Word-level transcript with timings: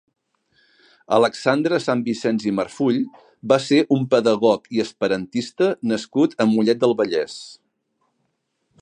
Alexandre 1.17 1.79
Sanvisens 1.83 2.47
i 2.51 2.55
Marfull 2.61 2.97
va 3.53 3.59
ser 3.67 3.81
un 3.99 4.09
pedagog 4.15 4.67
i 4.79 4.83
esperantista 4.87 5.71
nascut 5.93 6.37
a 6.47 6.51
Mollet 6.55 6.85
del 6.87 7.01
Vallès. 7.03 7.41